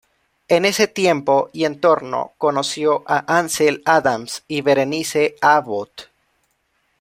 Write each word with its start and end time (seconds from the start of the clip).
En 0.47 0.65
ese 0.65 0.87
tiempo 0.87 1.51
y 1.53 1.65
entorno 1.65 2.33
conoció 2.39 3.03
a 3.05 3.37
Ansel 3.37 3.83
Adams 3.85 4.43
y 4.47 4.61
Berenice 4.63 5.35
Abbott. 5.41 6.09